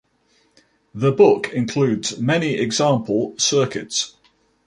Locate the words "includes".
1.53-2.17